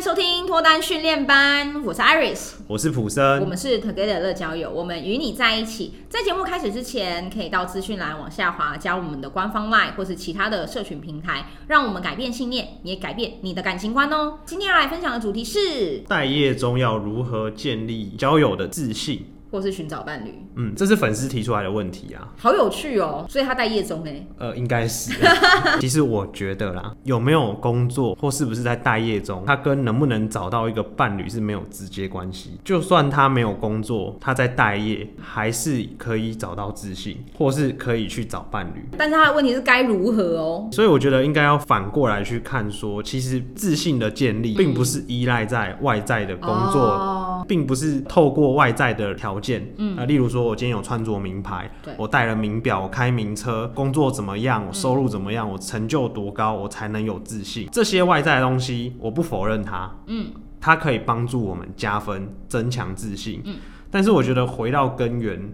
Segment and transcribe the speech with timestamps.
[0.00, 5.92] 迎收听脱单训练班，我是 Iris，我是普森，我们是 Together 乐交友，我们与你在一起。
[6.08, 14.38] 在节目开始之前，可以到资讯栏往下滑，加入我们的官方 LINE 或是其他的社群平台，让我们改变信念，也改变你的感情观哦。
[14.46, 19.26] 今天要来分享的主题是待业中要如何建立交友的自信。
[19.50, 23.24] 或是寻找伴侣，嗯，这是粉丝提出来的问题啊，好有趣哦。
[23.28, 25.12] 所以他待业中哎，呃，应该是。
[25.80, 32.58] 其实我觉得啦，有没有工作或是不是在待业中，他跟能不能找到一个伴侣是没有直接关系。
[32.64, 38.88] 就算他没有工作，他在待业，还是可以找到自信，或是可以去找伴侣。
[38.98, 40.68] 但是他的问题是该如何哦？
[40.72, 46.80] 所以我觉得应该要反过来去看说，说其实自信的建立，并不是依赖在外在的工作。
[46.80, 57.68] 哦并不是透过外在的条件，嗯，啊，例如说我今天有穿着名牌，我戴了名表，我开名车，工作怎么样，我收入怎么样，我成就多高，我才能有自信。
[57.72, 63.56] 这些外在的东西，我不否认它，嗯，它可以帮助我们加分，增强自信，嗯，
[63.90, 65.50] 但是我觉得回到根源。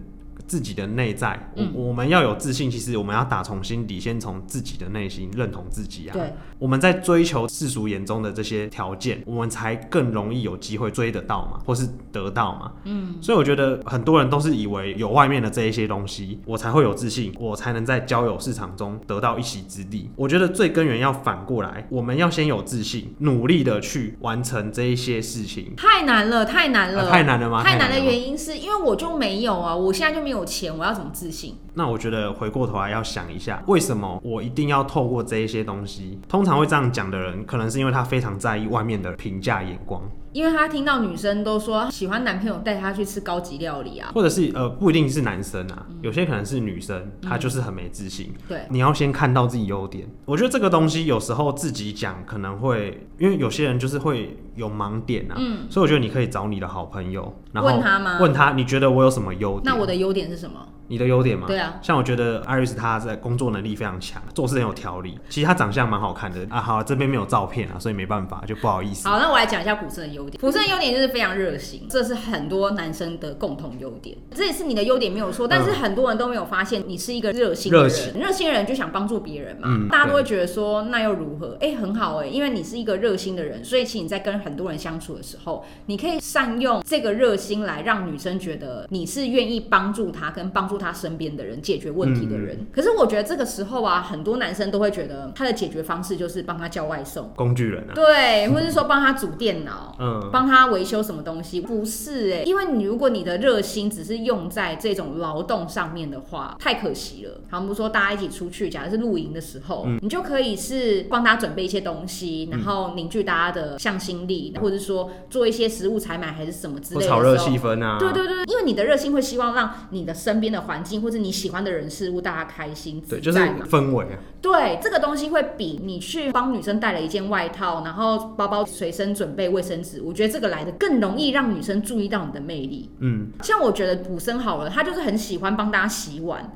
[0.47, 2.71] 自己的内在，嗯，我们要有自信。
[2.71, 6.13] 其实我们要打从心底，先从自己的内心认同自己啊。
[6.13, 12.71] 对，我们在追求世俗眼中的这些条件，我们才更容易有机会追得到嘛，或是得到嘛。
[12.85, 20.09] 嗯，所以我觉得很多人都是以为有外面的这一些东西，我才会有自信，我才能在交友市场中得到一席之地。
[20.15, 25.73] 我觉得最根源要反过来，我们要先有自信，努力的去完成这一些事情。
[25.75, 27.61] 太难了，太难了，啊，太难了吗？
[27.61, 30.36] 太难的原因是因为我就没有啊，我现在就没有。
[30.37, 31.55] 有钱，我要怎么自信？
[31.73, 36.19] 那我觉得回过头来要想一下，为什么我一定要透过这一些东西？
[36.29, 40.01] 通常会这样讲的人，可能是因为他非常在意外面的评价眼光。
[40.37, 48.31] 因为他听到女生都说喜欢男朋友带她去吃高级料理啊，或者是呃不一定是男生啊，有些可能是女生，她就是很没自信。
[48.47, 50.07] 对，你要先看到自己优点。
[50.25, 58.19] 我觉得这个东西有时候自己讲可能会，因为有些人就是会有盲点啊，嗯，所以我觉得你可以找你的好朋友，然后问他吗？
[58.21, 59.63] 问他你觉得我有什么优点？
[59.65, 60.67] 那我的优点是什么？
[60.87, 61.47] 你的优点吗？
[61.47, 65.19] 对啊，像我觉得 Iris 她在工作能力非常强，做事很有条理。
[65.29, 66.61] 其实她长相蛮好看的啊。
[66.61, 69.07] 好，这边没有照片啊，所以没办法，就不好意思。
[69.07, 70.39] 好，那我来讲一下古森的优点。
[70.39, 74.17] 古森的优点就是非常热心，这是很多男生的共同优点。
[74.31, 78.13] 这也是你的优点没有错，但是很多人都没有发现你是一个热心的人。
[78.19, 81.57] 热心的人就想帮助别人嘛，嗯，大家都会觉得说那又如何？
[81.59, 91.57] 哎，很好哎，因为你是一个热心的人，所以其实你在跟很多人相处的时候，你可以善用这个热心来让女生觉得你是愿意帮助她跟帮助她身边的人。
[91.67, 107.41] 解决问题的人，嗯，可是我觉得这个时候啊，很多男生都会觉得他的解决方式就是帮他叫外送，工具人啊，对，或者是说帮他组电脑， 嗯，帮他维修什么东西，不是哎，因为你如果你的热心只是用在这种劳动上面的话，太可惜了。
[107.49, 124.19] 好，我们说大家一起出去，假如是露营的时候，嗯，你就可以是帮他准备一些东西，然后凝聚大家的向心力，或者说做一些食物采买还是什么之类的，炒热气氛啊，对对对，因为你的热心会希望让你的身边的环境或者你喜喜欢的人事物，大家开心，对，就是氛围啊。
[124.41, 132.91] 对，这个东西会比你去帮女生带了一件外套，然后包包随身准备卫生纸，我觉得这个来的更容易让女生注意到你的魅力。
[132.99, 136.51] 嗯，像我觉得普森好了，他就是很喜欢帮大家洗碗，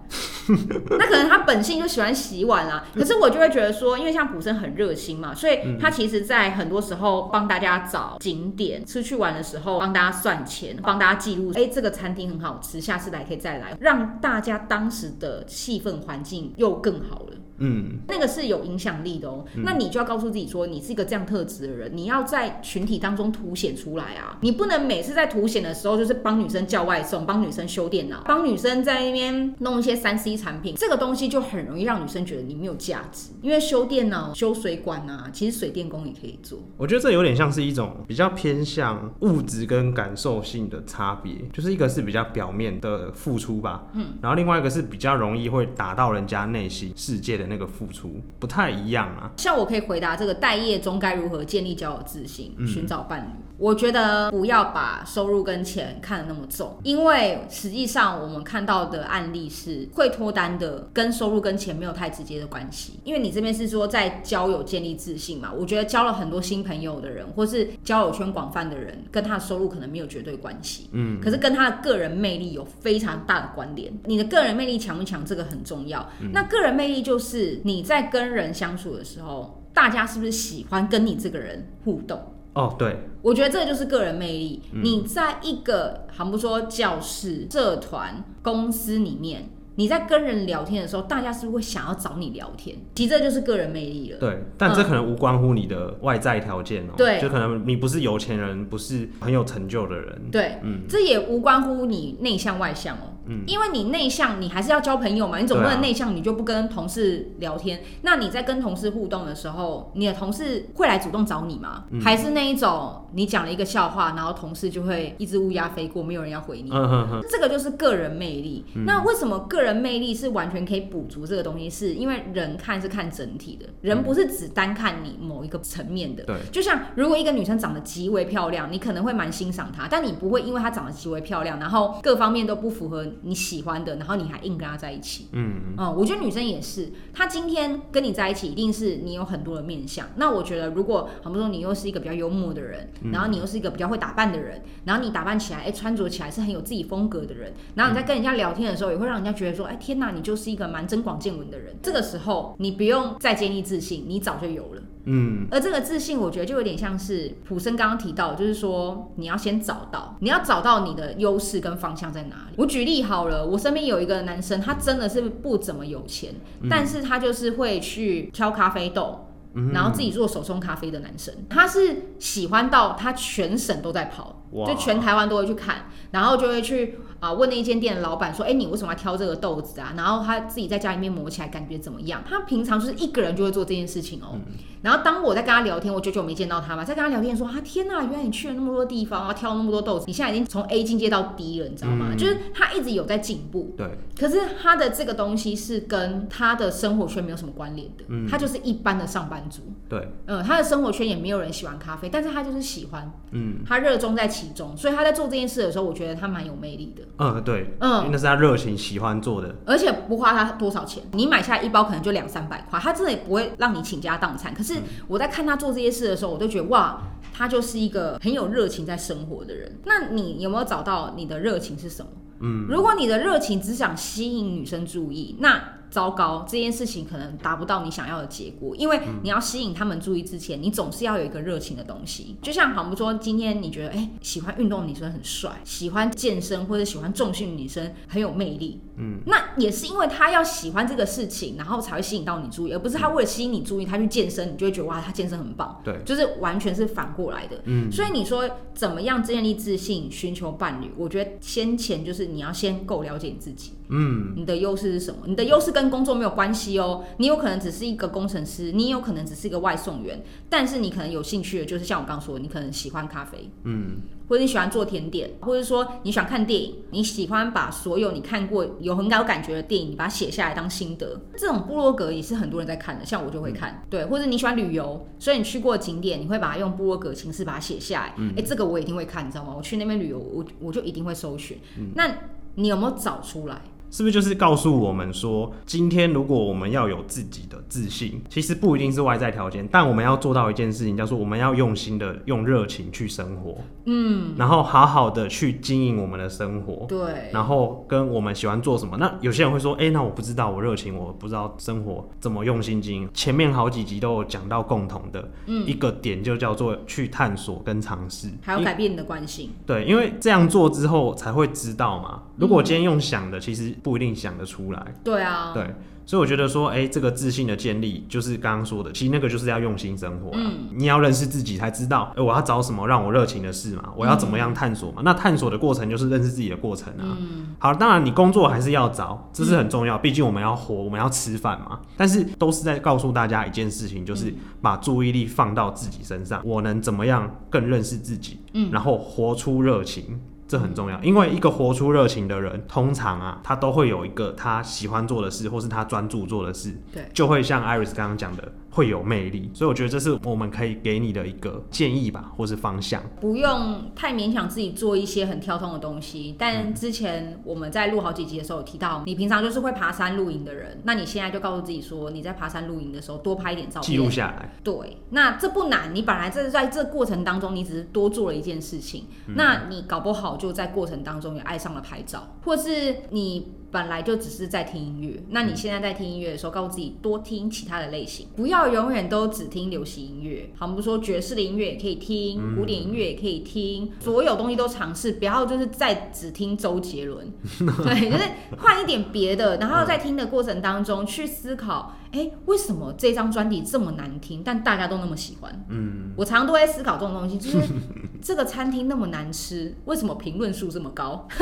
[1.00, 2.86] 那可能他本性就喜欢洗碗啊。
[2.94, 14.82] 可是我就会觉得说，因为像普生很热心嘛，所以他其实在很多时候帮大家找景点，出去玩的时候帮大家算钱，帮大家记录，哎，这个餐厅很好吃，下次来可以再来，让大家当。
[14.82, 17.38] 当时的气氛环境又更好了。
[17.62, 19.46] 嗯，那个是有影响力的哦。
[19.64, 24.38] 那你就要告诉自己说，你是一个这样特质的人，你要在群体当中凸显出来啊！
[24.42, 33.30] 你不能每次在凸显的时候，就是帮女生叫外送，帮女生修电脑，帮女生在那边弄一些三 C 产品，这个东西就很容易让女生觉得你没有价值。
[33.44, 36.58] 因为修电脑、修水管啊，其实水电工也可以做。
[36.78, 47.51] 我觉得这有点像是一种比较偏向物质跟感受性的差别，就是一个是比较表面的付出吧，嗯，然后另外一个是比较容易会打到人家内心世界的。
[47.52, 49.30] 那个付出不太一样啊。
[49.38, 53.51] 像我可以回答这个待业中该如何建立交友自信、寻找伴侣。
[53.62, 63.00] 我觉得不要把收入跟钱看得那么重，因为实际上我们看到的案例是会脱单的，跟收入跟钱没有太直接的关系。
[63.04, 70.90] 因为你这边是说在交友建立自信嘛，我觉得交了很多新朋友的人，或是交友圈广泛的人，跟他的收入可能没有绝对关系。
[70.92, 73.94] 嗯，可是跟他的个人魅力有非常大的关联。
[74.06, 76.04] 你的个人魅力强不强，这个很重要。
[76.34, 77.62] 那个人魅力就是。
[77.64, 82.20] 你在跟人相处的时候，大家是不是喜欢跟你这个人互动？
[82.54, 84.62] 哦，对，我觉得这就是个人魅力。
[84.74, 89.50] 嗯、你在一个，好不说教室、社团、公司里面。
[89.82, 92.78] 你在跟人聊天的时候，大家是不是会想要找你聊天？
[92.94, 94.20] 其实这就是个人魅力了。
[94.20, 96.98] 对，但这可能无关乎你的外在条件哦、喔。
[96.98, 100.30] 对、嗯，就可能你不是有钱人，不是很有成就的人。
[100.32, 103.08] 对，嗯，这也无关乎你内向外向哦、喔。
[103.26, 105.40] 嗯，因为你内向，你还是要交朋友嘛。
[105.40, 107.80] 你总不能内向，你就不跟同事聊天。
[107.80, 111.86] 啊、那你在跟同事互动的时候，你的同事会来主动找你吗？
[111.92, 116.70] 嗯、还是那一种你讲了一个笑话，然后同事就会一只乌鸦飞过，没有人要回你？
[116.72, 117.22] 嗯哼哼。
[117.30, 118.66] 这个就是个人魅力。
[118.76, 121.70] 嗯、那为什么个人魅力是完全可以补足这个东西？
[121.70, 126.24] 是因为人看是看整体的，人不是只单看你某一个层面的。
[126.24, 126.52] 对、嗯。
[126.52, 133.06] 就像如果一个女生长得极为漂亮，你可能会蛮欣赏她，但你不会因为她长得极为漂亮，然后各方面都不符合。
[133.24, 140.08] 你喜欢的，然后你还硬跟她在一起，嗯嗯，我觉得女生也是，她今天跟你在一起，一定是你有很多的面相。
[140.16, 151.76] 那我觉得，如果好比说你又是一个比较幽默的人，嗯、然后你又是一个比较会打扮的人，然后你打扮起来，哎、欸，穿着起来是很有自己风格的人，然后你在跟人家聊天的时候，也会让人家觉得说，哎、欸，天哪，你就是一个蛮增广见闻的人。
[151.82, 154.82] 这个时候，你不用再建立自信，你早就有了。
[155.06, 162.56] 嗯，而这个自信，我觉得就有点像是普生刚刚提到，就是说你要先找到，你要找到你的优势跟方向在哪里。
[162.58, 171.34] 我举例好了，我身边有一个男生，他真的是不怎么有钱，嗯、但是他就是会去挑咖啡豆，嗯、然后自己做手冲咖啡的男生。
[171.50, 177.00] 他是喜欢到他全省都在跑，就全台湾都会去看，然后就会去。
[177.22, 179.94] 啊，问那一间店的老板说：“哎、欸，你为什么要挑这个豆子啊？
[179.96, 182.24] 然后他自己在家里面磨起来感觉怎么样？
[182.28, 184.32] 他平常就是一个人就会做这件事情哦。
[184.34, 184.42] 嗯、
[184.82, 192.08] 然后当我在跟他聊天，我久久没见到他嘛，在跟他聊天说：啊，天哪，原来你去了那么多地方啊，挑了那么多豆子，你现在已经从 A 进阶到 D 了，你知道吗？
[192.10, 193.76] 嗯、就是他一直有在进步。
[193.78, 193.88] 对。
[194.20, 198.04] 可是他的这个东西是跟他的生活圈没有什么关联的。
[198.08, 198.28] 嗯。
[198.28, 199.62] 他就是一般的上班族。
[199.88, 200.08] 对。
[200.26, 203.12] 嗯，他的生活圈也没有人喜欢咖啡，但是他就是喜欢。
[203.30, 203.60] 嗯。
[203.64, 207.04] 他热衷在其中，所以他在做这件事的时候，我觉得他蛮有魅力的。
[207.18, 214.54] 嗯，对，嗯，那是他热情喜欢做的，而且不花他多少钱，你买下来一包可能就两三百块，他真的也不会让你倾家荡产。
[214.54, 214.76] 可是
[215.08, 217.02] 我在看他做这些事的时候，我都觉得哇，
[217.34, 219.80] 他就是一个很有热情在生活的人。
[219.86, 222.12] 那你有没有找到你的热情是什么？
[222.40, 225.62] 嗯，如果你的热情只想吸引女生注意，那
[225.92, 232.38] 糟糕，这件事情可能达不到你想要的结果，因为你要吸引他们注意之前，你总是要有一个热情的东西。
[232.42, 247.92] 就像好比说，今天你觉得哎、欸，喜欢运动的女生很帅，喜欢健身或者喜欢重训的女生很有魅力，嗯，那也是因为她要喜欢这个事情，然后才会吸引到你注意，而不是她为了吸引你注意，她去健身，你就会觉得哇，她健身很棒，对，就是完全是反过来的，嗯。
[247.92, 250.90] 所以你说怎么样建立自信，寻求伴侣？
[250.96, 253.74] 我觉得先前就是你要先够了解你自己。
[253.92, 255.20] 嗯，你的优势是什么？
[255.26, 257.04] 你的优势跟工作没有关系哦。
[257.18, 263.98] 你有可能只是一个工程师，你有可能只是一个外送员，但是你可能有兴趣的，就是像我刚刚说的，你可能喜欢咖啡，嗯，
[264.30, 271.20] 或者你喜欢做甜点，或者说你喜欢看电影，你喜欢把所有你看过有很有感觉的电影，你把它写下来当心得。
[271.36, 278.08] 这种部落格也是很多人在看的，像我就会看，嗯、对，或者你喜欢旅游，所以你去过景点，你会把它用部落格形式把它写下来。
[278.08, 279.54] 哎、嗯欸，这个我一定会看，你知道吗？
[279.58, 281.58] 我去那边旅游，我我就一定会搜寻。
[281.78, 282.10] 嗯、那
[282.56, 283.62] 你有没有找出来？
[283.92, 298.96] 是不是就是告诉我们说，今天如果我们要有自己的自信，其实不一定是外在条件，但我们要做到一件事情，叫做我们要用心的用热情去生活，嗯，然后好好的去经营我们的生活，对，然后跟我们喜欢做什么。
[298.98, 303.10] 那有些人会说，哎、欸，那我不知道我热情，我不知道生活怎么用心经营。
[303.14, 305.30] 前面好几集都有讲到共同的
[305.68, 309.50] 一个点，就叫做去探索跟尝试，还有改变你的惯性。
[309.66, 312.24] 对，因为这样做之后才会知道嘛。
[312.38, 313.76] 如果今天用想的，其实。
[313.82, 314.94] 不一定想得出来。
[315.04, 315.74] 对啊，对，
[316.06, 320.32] 所以我觉得说，哎、欸，这个自信的建立，就是刚刚说的，其实那个就是要用心生活。
[320.34, 325.02] 嗯，你要认识自己，才知道，哎、欸，我要找什么让我热情的事嘛，我要怎么样探索嘛。
[325.02, 327.18] 嗯、那探索的过程就是认识自己的过程啊。
[327.20, 331.80] 嗯，好，当然你工作还是要找，这是很重要，毕竟我们要活，我们要吃饭嘛。
[331.98, 340.20] 但是都是在告诉大家一件事情，就是把注意力放到自己身上，我能怎么样更认识自己，嗯，然后活出热情。
[340.52, 348.52] 这很重要，因为一个活出热情的人，通常啊，他都会有一个他喜欢做的事，或是他专注做的事，对，就会像 Iris 刚刚讲的。
[348.72, 353.04] 会有魅力，所以我觉得这是我们可以给你的一个建议吧，或是方向。
[353.20, 356.36] 不用太勉强自己做一些很跳通的东西。
[356.40, 364.50] 但之前我们在录好几集的时候有提到，你平常就是会爬山露营的人，那你现在就告诉自己说，你在爬山露营的时候多拍一点照片，记录下来。
[364.64, 365.94] 对，那这不难。
[365.94, 373.54] 你本来这在这过程当中，你只是多做了一件事情，嗯、那你搞不好就在过程当中也爱上了拍照，或是你。
[373.72, 375.24] 本来就只是在听音乐。
[375.30, 380.52] 那你现在在听音乐的时候，告诉自己多听其他的类型，不要永远都只听流行音乐。
[380.58, 387.32] 好，我们不说爵士的音乐也可以听，古典音乐也可以听，所有东西都尝试，不要就是再只听周杰伦。
[387.84, 388.24] 对，就是
[388.58, 391.96] 换一点别的，然后在听的过程当中去思考。
[392.12, 395.66] 哎，为什么这张专辑这么难听，但大家都那么喜欢？
[395.70, 397.66] 嗯，我常常都在思考这种东西，就是
[398.22, 401.26] 这个餐厅那么难吃，为什么评论数这么高？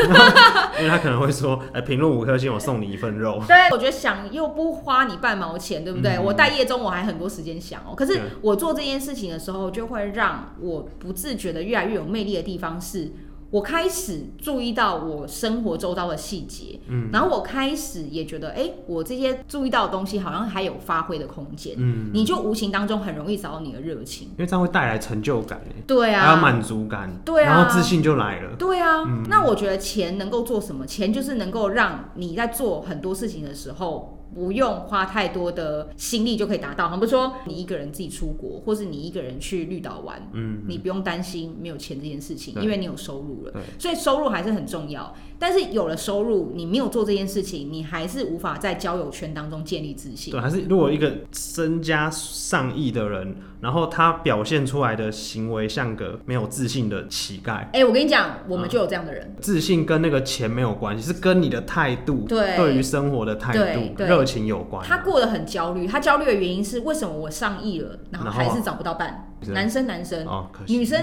[0.78, 3.42] 因为他可能会说，哎，评论五颗星，我送你一份肉。
[3.48, 6.18] 对，我觉得想又不花你半毛钱，对不对？
[6.18, 7.96] 嗯、我待夜中我还很多时间想哦。
[7.96, 13.12] 可是我做这件事情的时候，就会让我不自觉的越来越有魅力的地方是。
[13.52, 30.86] 我开始注意到我生活周遭的细节，嗯，然后我开始也觉得，哎、欸，我这些注意到的东西好像还有发挥的空间，嗯，你就无形当中很容易找到你的热情，因为这样会带来成就感，对啊，还有满足感，对啊，然后自信就来了，对啊，嗯、那我觉得钱能够做什么？
[30.86, 34.19] 钱就是能够让你在做很多事情的时候。
[34.34, 45.16] 不用花太多的心力就可以达到，比如说你一个人自己出国，或是你一个人去绿岛玩，嗯，你不用担心没有钱这件事情，因为你有收入了，所以收入还是很重要。
[45.42, 50.32] 但是有了收入，你没有做这件事情，你还是无法在交友圈当中建立自信。
[50.32, 57.66] 对，还是如果一个身家上亿的人，然后他表现出来的行为像个没有自信的乞丐。
[57.72, 59.34] 哎，我跟你讲，我们就有这样的人。
[59.40, 63.82] 自信跟那个钱没有关系，是跟你的态度，对，对于生活的态度、
[64.20, 64.86] 热情有关。
[64.86, 69.29] 他过得很焦虑，他焦虑的原因是为什么我上亿了，然后还是找不到伴？
[69.48, 71.02] 男生，男生，哦、女生，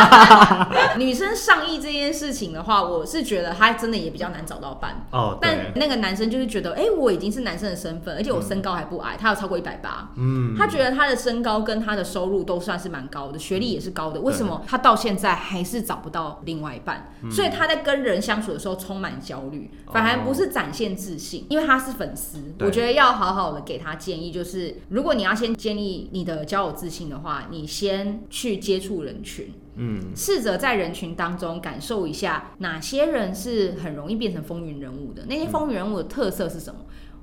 [0.96, 5.06] 女生上亿这件事情的话，我是觉得他真的也比较难找到伴。
[5.10, 10.10] 哦，但那个男生就是觉得，哎、欸，我已经是男生的身份，而且我身高还不矮，嗯、他有超过一百八。
[10.16, 14.20] 嗯，他觉得他的身高跟他的收入都算是蛮高的，学历也是高的。
[14.20, 17.12] 为什么他到现在还是找不到另外一半？
[17.22, 22.38] 嗯、所以他在跟人相处的时候充满焦虑，反而不是展现自信，因为他是粉丝。
[22.60, 27.48] 我觉得要好好的给他建议，就是如果你要先建立你的交友自信的话。
[27.50, 36.80] 你先去接触人群，嗯，试着在人群当中感受一下哪些人是很容易变成风云人物的，那些风云人物的特色是什么？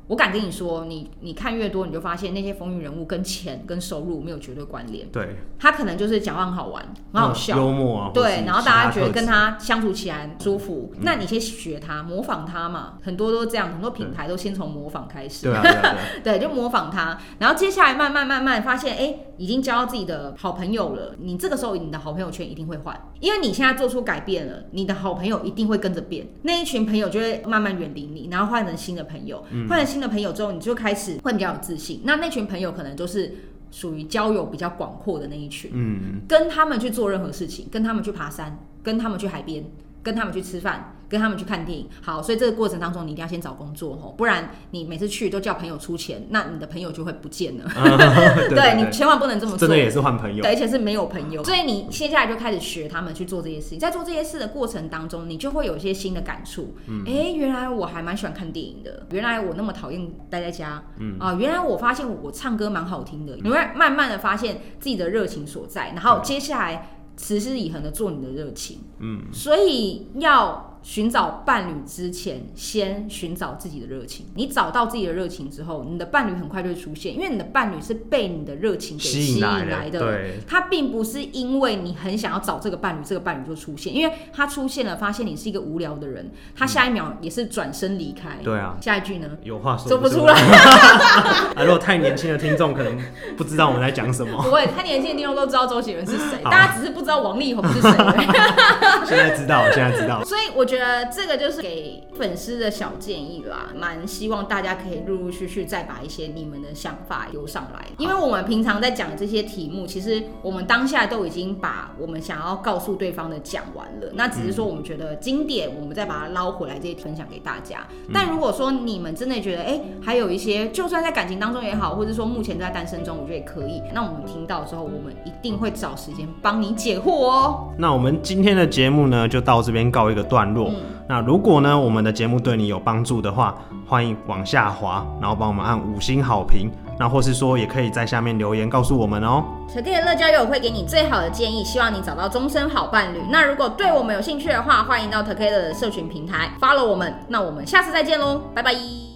[0.08, 5.08] 我敢跟你说，你你看越多，你就发现那些风云人物跟钱跟收入没有绝对关联。
[5.10, 8.12] 对，他可能就是讲话很好玩，很好笑，幽默啊。
[8.14, 12.94] 对，然后大家觉得跟他相处起来舒服，那你先学他，模仿他嘛。
[13.04, 15.52] 很多都这样，很多品牌都先从模仿开始。
[15.52, 15.58] 对
[16.24, 21.16] 对，就模仿他，然后接下来慢慢慢慢发现，哎，已经交到自己的好朋友了。
[21.20, 26.30] 你这个时候，你的好朋友圈一定会换，因为你现在做出改变了，你的好朋友一定会跟着变。
[26.44, 29.97] 那一群朋友就会慢慢远离你，然后换成新的朋友，换成新。
[29.98, 32.02] 新的朋友之后，你就开始会比较有自信。
[32.04, 33.34] 那那群朋友可能都是
[33.72, 39.66] 属于交友比较广阔的那一群，嗯，跟他们去做任何事情，跟他们去爬山，跟他们去海边，
[40.08, 40.94] 跟他们去吃饭。
[41.10, 47.64] 跟他们去看电影，好，所以这个过程当中你一定要先找工作哦，不然你每次去都叫朋友出钱，那你的朋友就会不见了。
[48.54, 51.42] 对，你千万不能这么做，真的也是换朋友，对，而且是没有朋友。
[51.46, 56.76] 所以你接下来就开始学他们去做这些事情，在做这些事的过程当中，你就会有一些新的感触。
[56.88, 60.84] 嗯，哎，原来我还蛮喜欢看电影的，原来我那么讨厌待在家。
[61.00, 68.80] 嗯啊，原来我发现我唱歌蛮好听的，你会慢慢的发现自己的热情所在，然后接下来持之以恒的做你的热情。
[69.00, 70.64] 嗯，所以要。
[70.84, 74.26] 寻找伴侣之前，先寻找自己的热情。
[74.36, 80.00] 你找到自己的热情之后，你的伴侣很快就会出现，因为你的伴侣是被你的热情给吸引来的。
[80.00, 88.38] 对，他并不是因为你很想要找这个伴侣，这个伴侣就出现，因为他出现了，发现你是一个无聊的人，他下一秒也是转身离开。
[88.42, 89.28] 对啊，下一句呢？
[89.44, 90.34] 有话说不出来。
[91.54, 92.98] 啊，如果太年轻的听众可能
[93.36, 94.42] 不知道我们在讲什么。
[94.42, 97.92] 不会，太年轻的听众都知道周杰伦是谁，大家只是不知道王力宏是谁。
[99.06, 100.24] 现在知道，现在知道。
[100.26, 100.88] 所以我觉得。
[100.88, 117.86] 呃，这个就是给粉丝的小建议啦，蛮希望大家可以陆陆续续再把一些你们的想法丢上来，因为我们平常在讲这些题目，其实我们当下都已经把我们想要告诉对方的讲完了，那只是说我们觉得经典，我们再把它捞回来，这些分享给大家。
[118.14, 127.70] 但如果说你们真的觉得，哎，还有一些，就算在感情当中也好，或者说目前在单身中，我觉得也可以，那我们听到之后，我们一定会找时间帮你解惑哦。
[127.78, 130.70] 那我们今天的节目呢，就到这边告一个段落。
[130.70, 130.76] 嗯、
[131.08, 133.56] 那如果呢，我们的节目对你有帮助的话，
[133.88, 136.70] 欢迎往下滑，然后帮我们按五星好评。
[137.00, 139.44] 那或是说，也可以在下面留言告诉我们哦。
[139.70, 143.20] Together 的乐交友会给你最好的建议，希望你找到终身好伴侣。
[143.30, 147.14] 那如果对我们有兴趣的话，欢迎到 Together 的社群平台 follow 我们。
[147.28, 149.07] 那我们下次再见喽，拜拜。